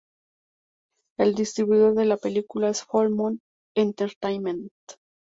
El 1.19 1.35
distribuidor 1.35 1.93
de 1.93 2.05
la 2.05 2.17
película 2.17 2.69
es 2.71 2.81
Full 2.83 3.11
Moon 3.11 3.39
Entertainment. 3.77 4.71